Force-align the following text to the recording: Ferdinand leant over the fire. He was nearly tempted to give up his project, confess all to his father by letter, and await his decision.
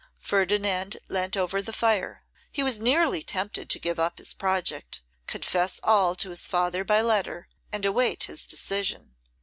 Ferdinand 0.17 0.97
leant 1.09 1.37
over 1.37 1.61
the 1.61 1.71
fire. 1.71 2.23
He 2.51 2.63
was 2.63 2.79
nearly 2.79 3.21
tempted 3.21 3.69
to 3.69 3.77
give 3.77 3.99
up 3.99 4.17
his 4.17 4.33
project, 4.33 5.03
confess 5.27 5.79
all 5.83 6.15
to 6.15 6.31
his 6.31 6.47
father 6.47 6.83
by 6.83 7.01
letter, 7.03 7.47
and 7.71 7.85
await 7.85 8.23
his 8.23 8.47
decision. 8.47 9.13